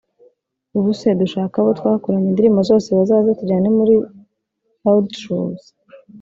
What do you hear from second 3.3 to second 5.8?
tujyane muri Raodshows